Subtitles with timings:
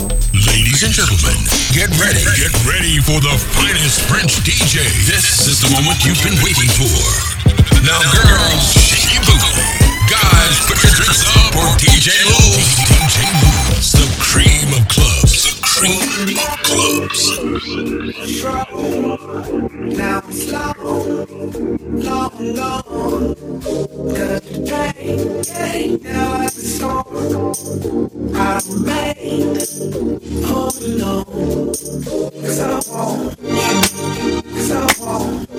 [0.00, 1.36] Ladies and gentlemen,
[1.76, 2.24] get ready.
[2.32, 4.80] Get ready for the finest French DJ.
[5.04, 6.88] This is the moment you've been waiting for.
[7.84, 9.60] Now, girls, shake your booty.
[10.08, 12.48] Guys, put your drinks up for DJ Lou.
[12.80, 14.88] DJ Lou's the cream of
[15.82, 17.24] of clubs.
[19.96, 21.24] Now it's slow,
[21.80, 23.34] long gone.
[24.14, 24.60] Cause the
[25.54, 27.06] pain, now it's a storm.
[28.36, 29.56] I remain
[30.44, 31.24] holding on.
[31.24, 35.50] Cause I won't, cause I won't,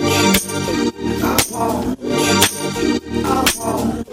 [1.24, 2.00] I won't,
[3.26, 3.28] I
[3.58, 4.06] won't.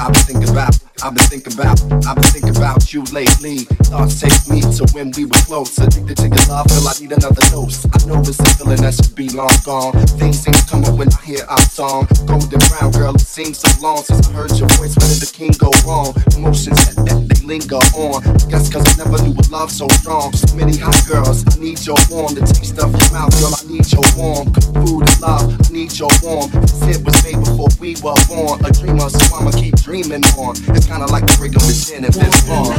[0.00, 0.75] I've been thinking about,
[1.06, 3.58] I've been thinking about, I've been thinking about you lately.
[3.86, 5.78] Thoughts take me to when we were close.
[5.78, 7.86] Addicted to your love, feel I need another dose.
[7.94, 9.92] I know it's a feeling that should be long gone.
[10.18, 12.08] Things ain't come up when I hear our song.
[12.26, 14.98] Golden brown girl, it seems so long since I heard your voice.
[14.98, 16.10] Where did the king go wrong?
[16.34, 18.22] Emotions that, that they linger on.
[18.50, 20.32] Guess cause I never knew a love so strong.
[20.32, 22.34] So many hot girls, I need your warm.
[22.34, 24.52] The taste of your mouth, girl, I need your warm.
[24.82, 26.50] Food and love, I need your warm.
[26.50, 28.64] This hit was made before we were born.
[28.66, 30.56] A dreamer, so I'ma keep dreaming on.
[30.74, 32.74] It's kinda like the a gin and this bond.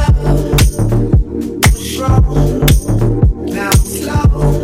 [3.47, 4.56] Now it's slow,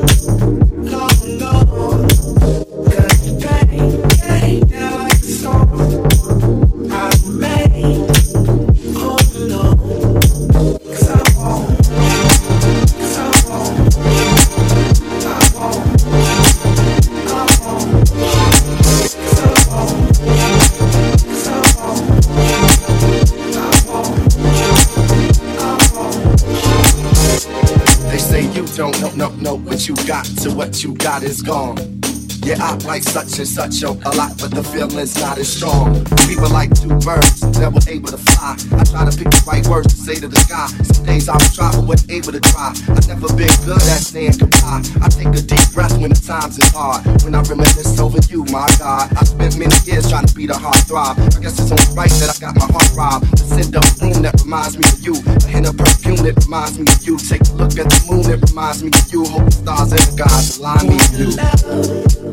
[30.53, 31.92] what you got is gone.
[32.43, 36.03] Yeah, I like such and such a, a lot, but the feeling's not as strong.
[36.27, 38.59] We were like two birds that were able to fly.
[38.75, 40.67] I try to pick the right words to say to the sky.
[40.83, 42.75] Some days I was try, but wasn't able to try.
[42.75, 44.83] I never been good at saying goodbye.
[44.99, 47.07] I take a deep breath when the times is hard.
[47.23, 49.07] When I reminisce over you, my God.
[49.15, 51.15] I spent many years trying to be the heart throb.
[51.15, 53.31] I guess it's only right that I got my heart robbed.
[53.39, 55.15] The scent of room that reminds me of you.
[55.15, 57.15] A hint of perfume that reminds me of you.
[57.23, 59.23] Take a look at the moon that reminds me of you.
[59.31, 62.32] Hope the stars and the gods align me with you.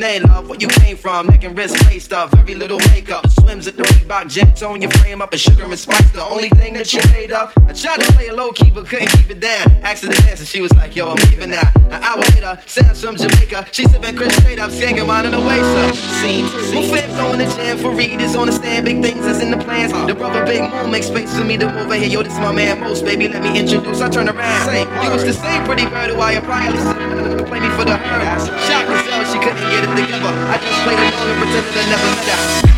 [0.00, 0.48] name, love?
[0.48, 1.26] Where you came from?
[1.26, 2.30] Neck and wrist laced up.
[2.30, 3.28] Very little makeup.
[3.30, 4.48] Swims at the Reebok gym.
[4.68, 6.10] on your frame up and sugar and spice.
[6.12, 7.52] The only thing that you made up.
[7.68, 9.70] I tried to play a low key but couldn't keep it down.
[9.82, 11.70] Asked to dance and she was like, yo, I'm leaving now.
[11.90, 13.66] An hour later, Sam's from Jamaica.
[13.72, 15.94] She sipping Chris straight up, skanking mine in the waist up.
[15.94, 16.44] Scene.
[16.74, 18.86] Move fam going to jam for readers on the stand.
[18.86, 19.92] Big things that's in the plans.
[19.92, 22.08] The brother Big Moon makes space for me to move over here.
[22.08, 23.28] Yo, this my man Most, baby.
[23.28, 24.00] Let me introduce.
[24.00, 24.66] I turn around.
[24.66, 24.88] same.
[25.02, 26.72] you was the same pretty bird who I applied.
[27.48, 27.98] Play me for the.
[28.70, 28.99] Shot myself,
[29.30, 30.34] she couldn't get it together.
[30.50, 32.69] I just played along and pretended I never met her.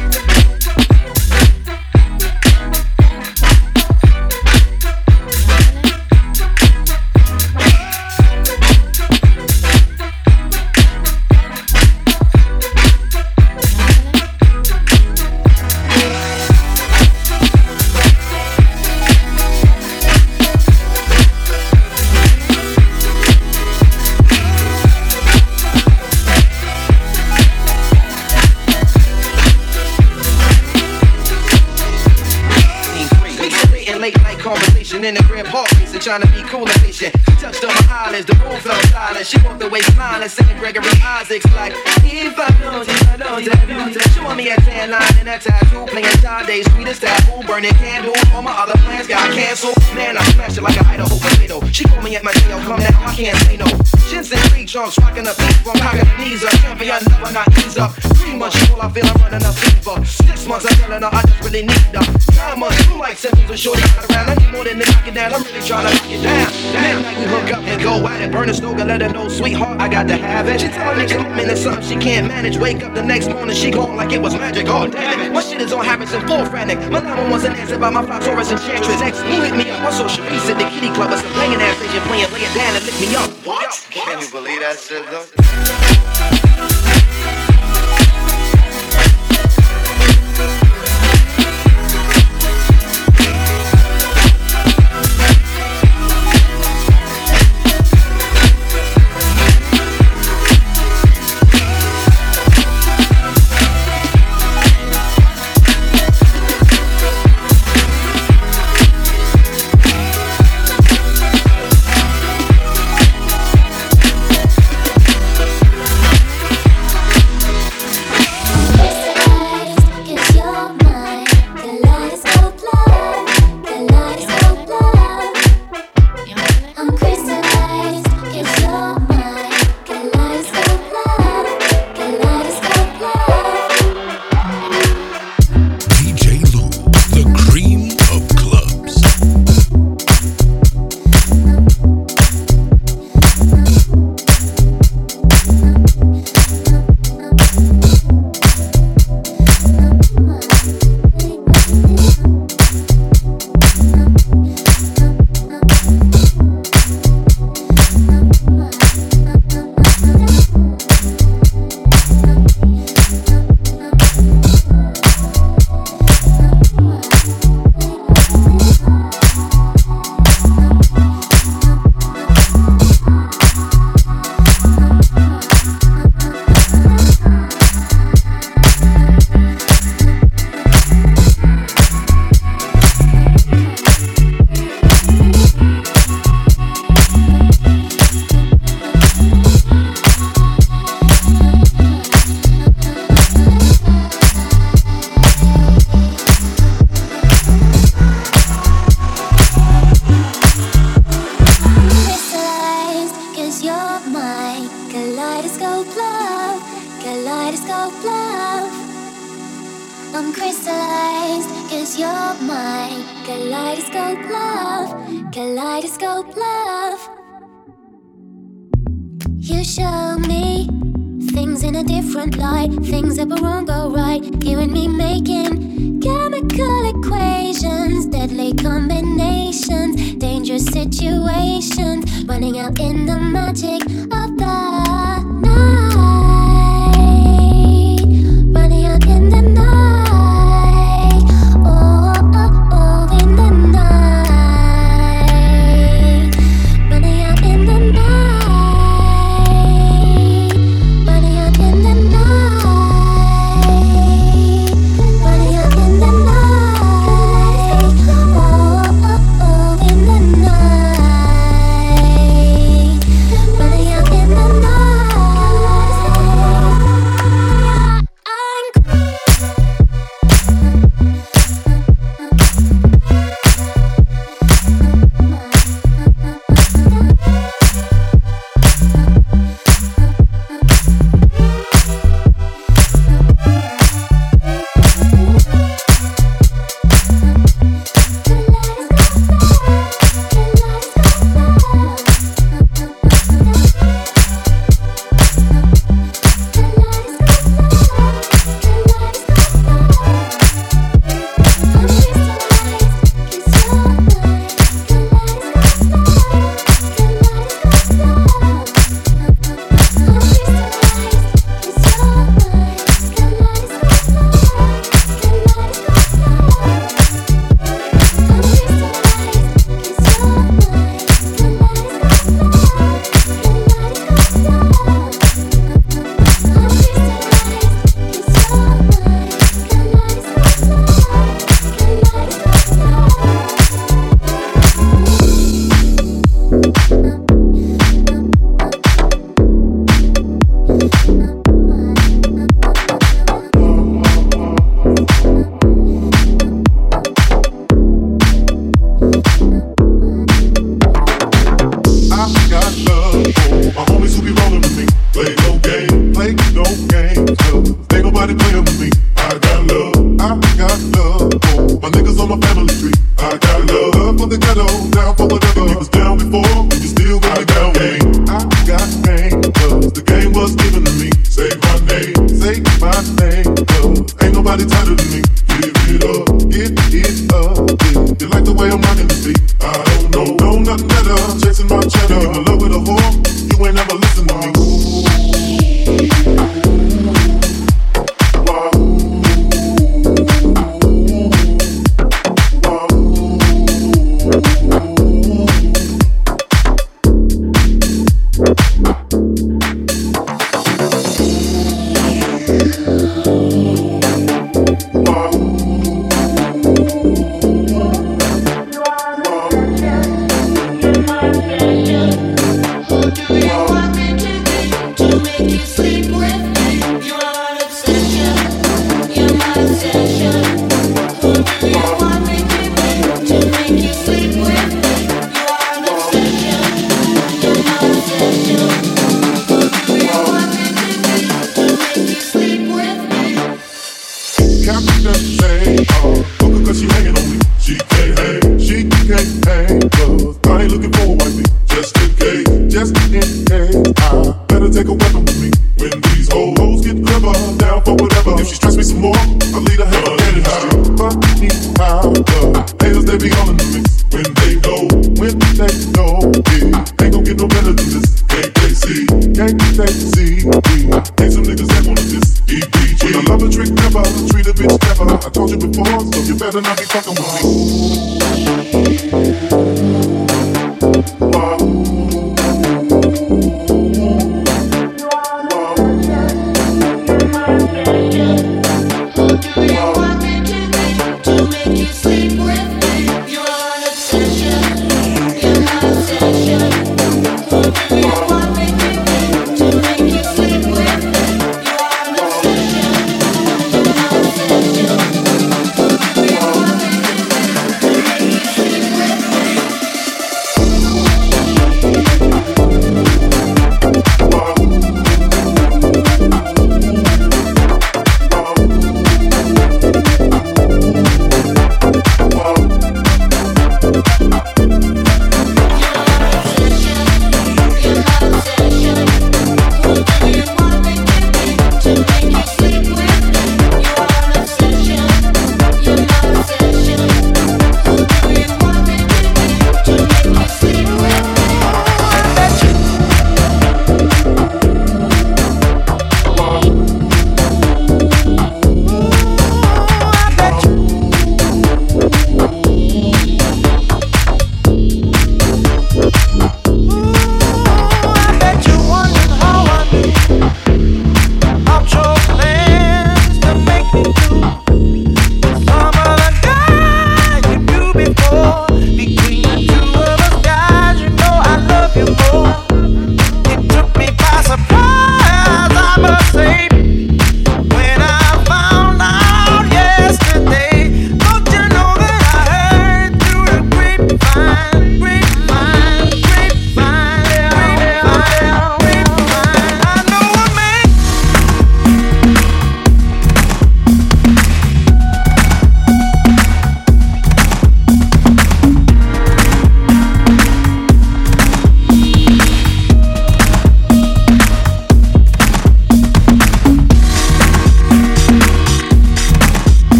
[36.18, 37.14] Trying to be cool and patient.
[37.40, 39.26] Touched on my eyelids, the room felt silent.
[39.26, 41.72] She walked away smiling, singing Gregory Isaacs like,
[42.04, 44.11] If I don't, if I don't, if I don't.
[44.22, 48.14] Showing me a tan line and a tattoo, playing Sade, sweetest taboo, burning candle.
[48.32, 49.76] All my other plans got canceled.
[49.94, 51.60] Man, I smashed it like a Idaho potato.
[51.72, 53.66] She called me at my tail, come down, I can't say no.
[54.08, 56.52] Chins and three trunks, rocking up beat from cocking the knees up.
[56.62, 57.92] Champion, never not ease up.
[58.14, 60.04] Three months, all I feel I'm running a fever.
[60.04, 62.06] Six months, I'm telling her I just really need her.
[62.36, 64.30] Nine months, two like symptoms with shorty around.
[64.30, 65.34] I need more than to knock it down.
[65.34, 66.52] I'm really trying to knock it down.
[66.72, 68.30] Damn, like we hook up and go at it.
[68.30, 70.60] Burn a and let her know, sweetheart, I got to have it.
[70.60, 72.56] She telling me commitment is something she can't manage.
[72.56, 74.66] Wake up the next morning, she gone like it was magic.
[74.68, 75.32] Oh, damn it.
[75.32, 76.78] My shit is on Harrison, full frantic.
[76.90, 79.00] My number one's an answer by my fly Taurus enchantress.
[79.00, 79.82] Next, who hit me up?
[79.82, 81.10] My social Sharice at the kitty club.
[81.10, 83.30] With some playing ass station playing, lay it down and lick me up.
[83.46, 83.86] What?
[83.90, 86.41] Can you believe that shit though?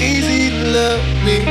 [0.00, 1.44] Easy to love me,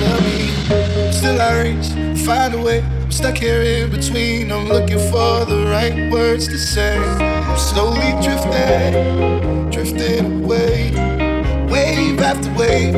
[0.00, 1.12] love me.
[1.12, 1.88] Still I reach,
[2.24, 2.80] find a way.
[2.82, 4.52] I'm stuck here in between.
[4.52, 6.96] I'm looking for the right words to say.
[6.96, 10.92] I'm slowly drifting, drifting away.
[11.68, 12.94] Wave after wave,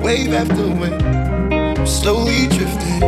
[0.00, 1.02] wave after wave.
[1.76, 3.00] I'm slowly drifting,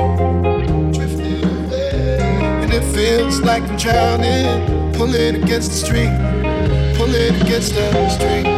[0.93, 2.19] drifting away.
[2.63, 6.17] And it feels like I'm drowning, pulling against the stream,
[6.97, 8.58] pulling against the stream.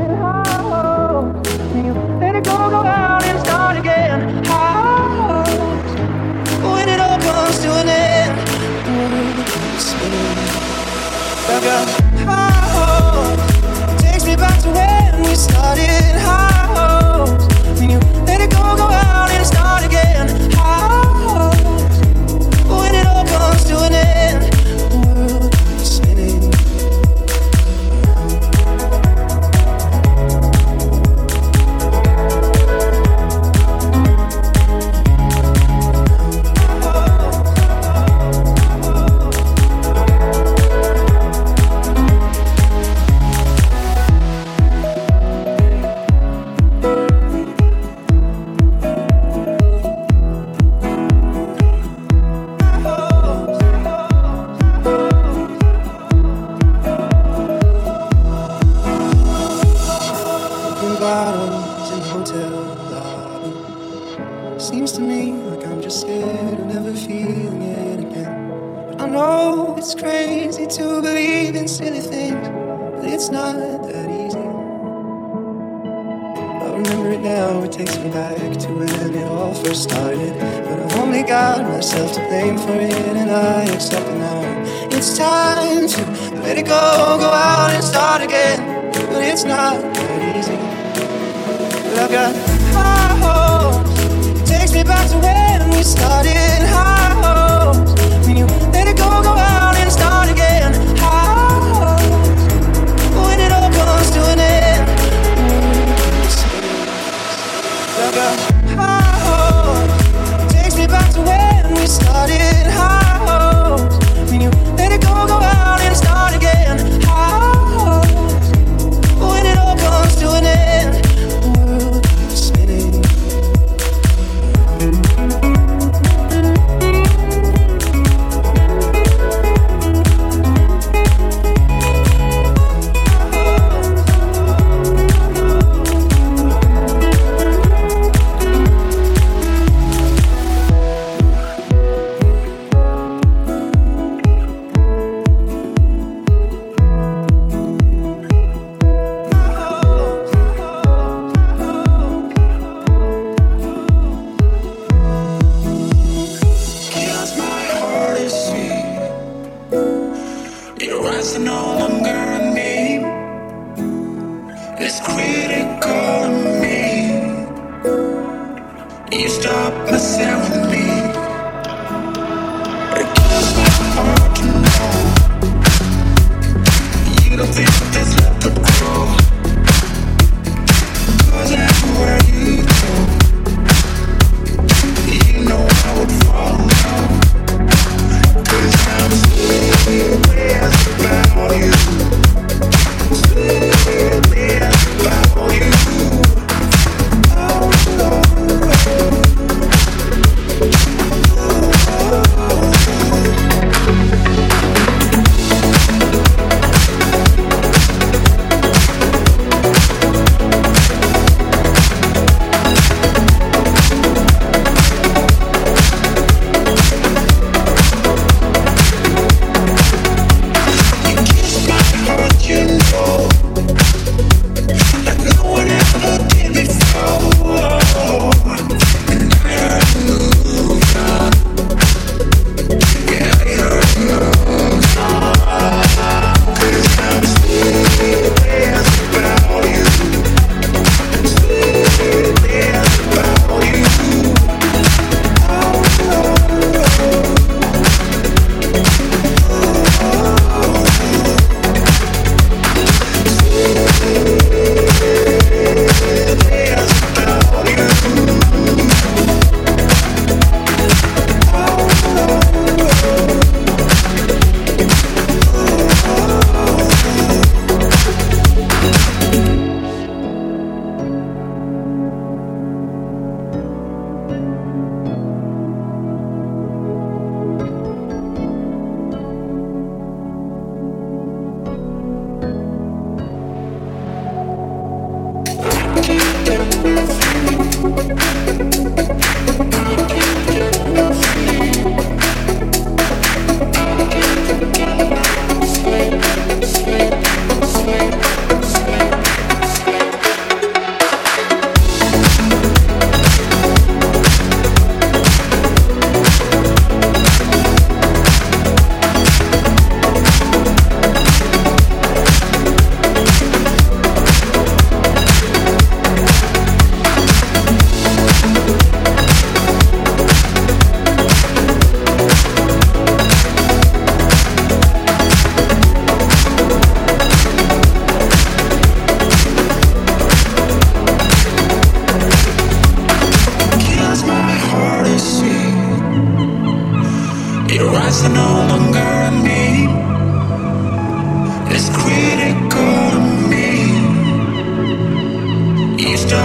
[15.35, 17.45] started high hopes.
[17.79, 19.00] When you let it go, go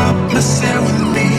[0.07, 1.36] Stop messing with me.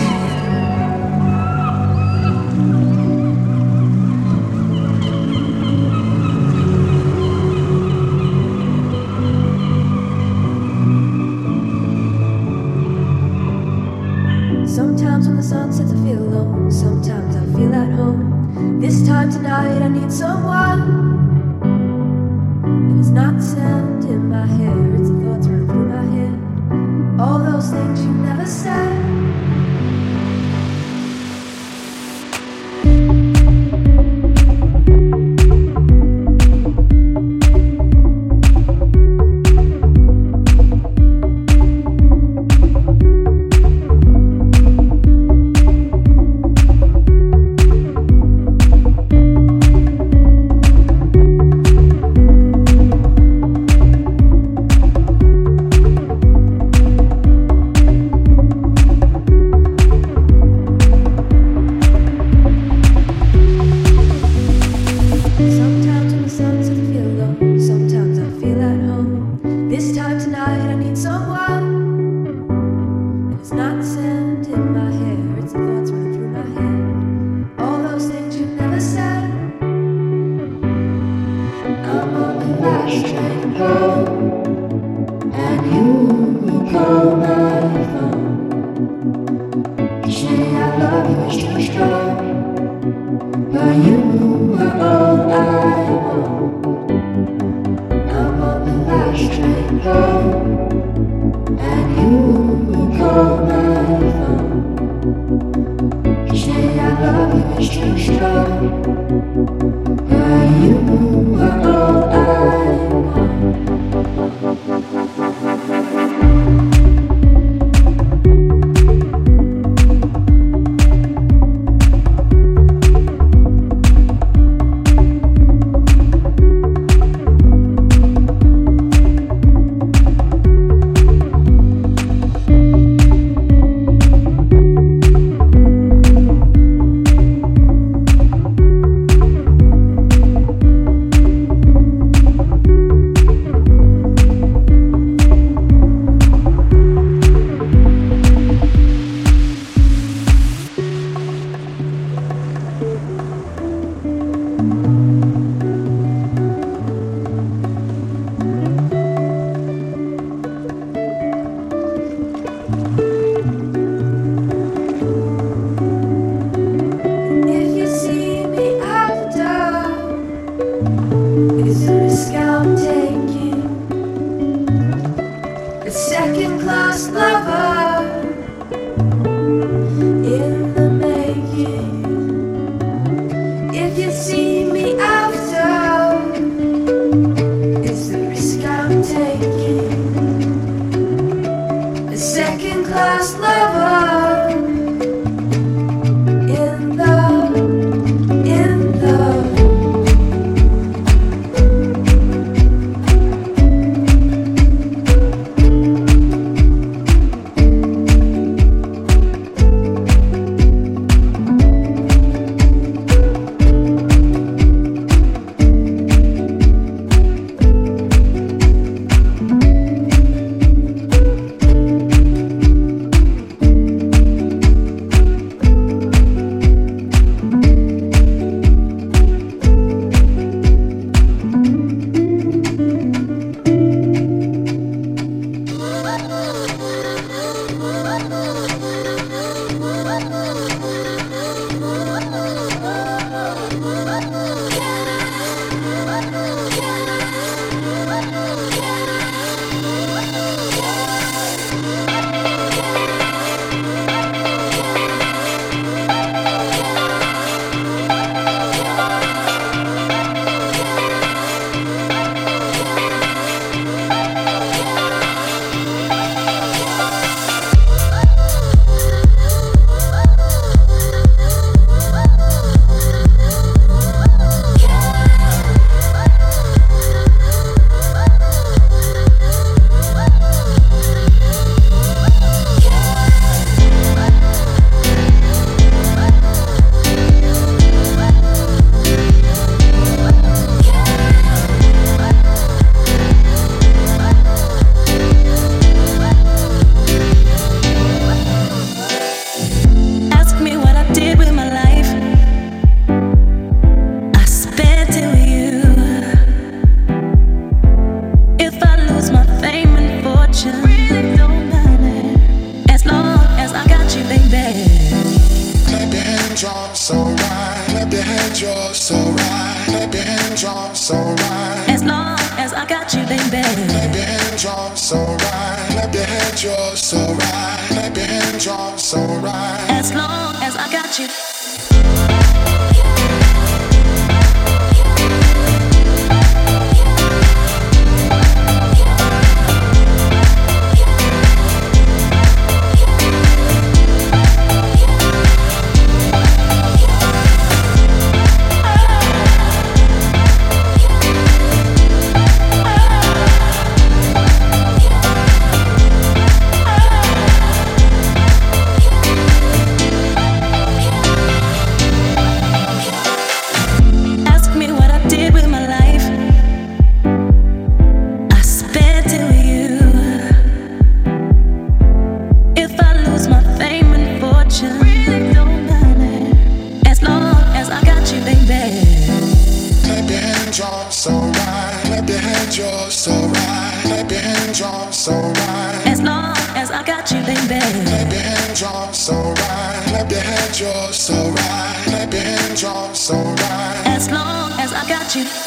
[395.38, 395.67] you.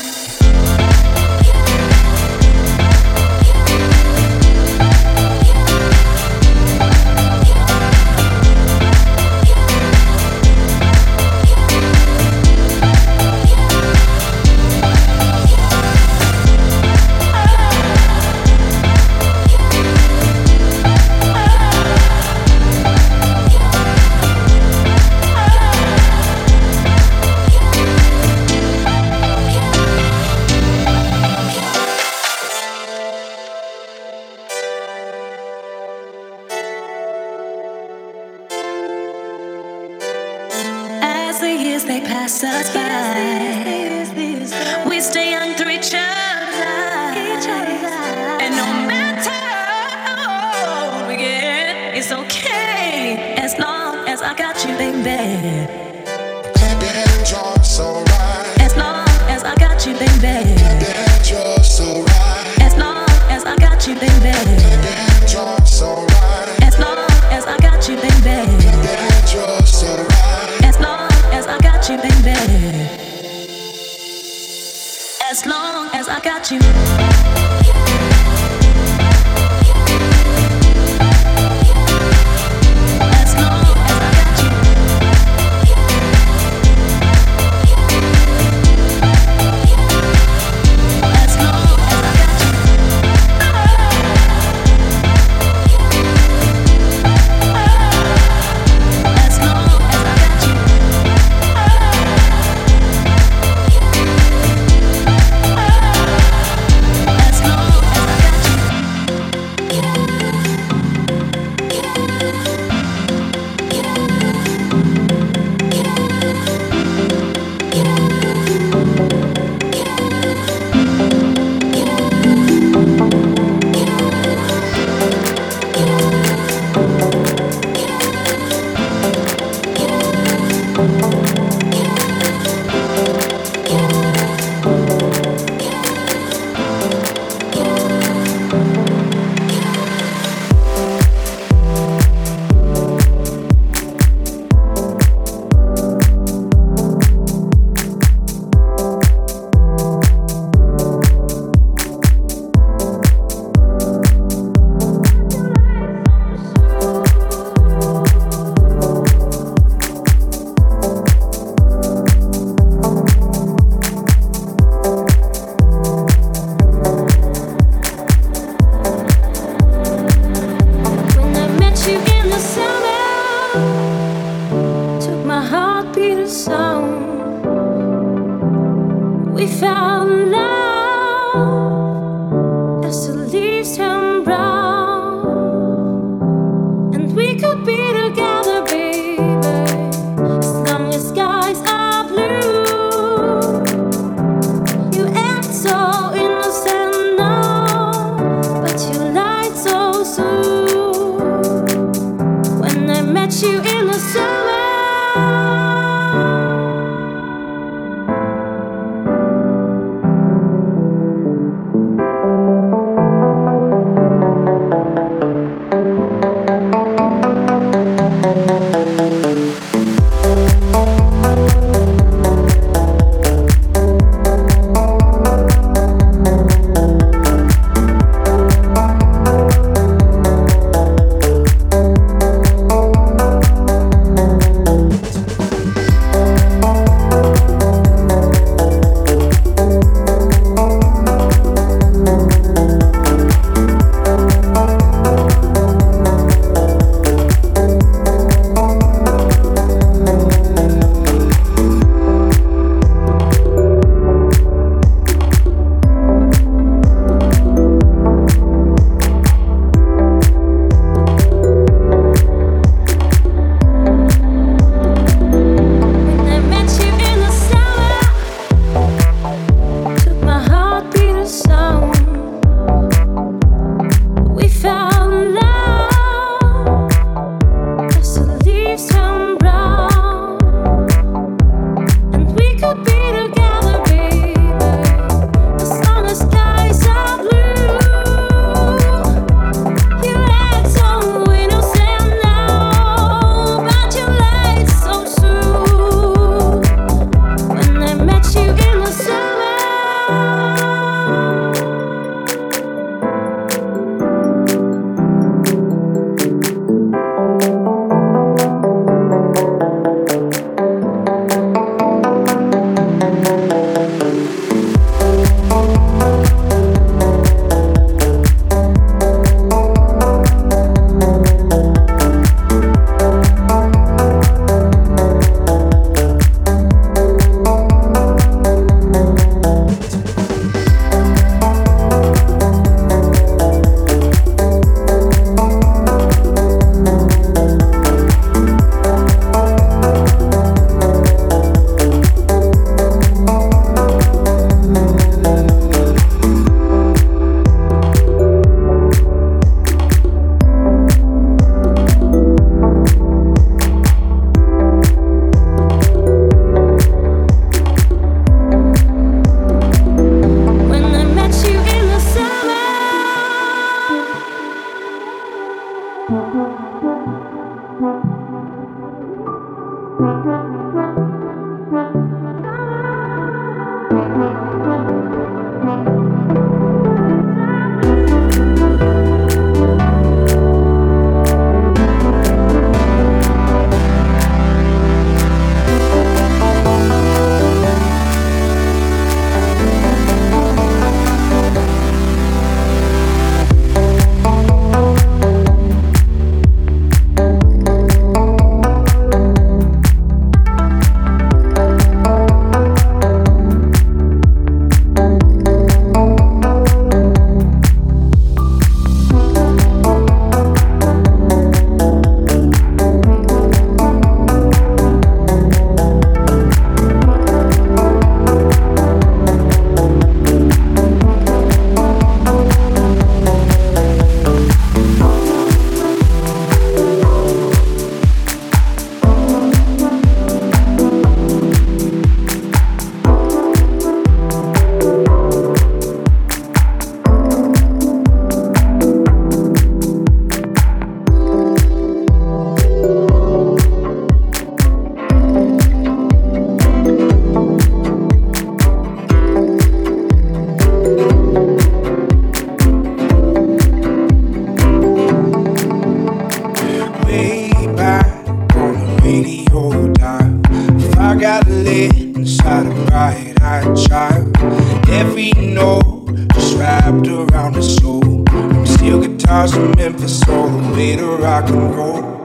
[471.02, 472.19] Rock and roll.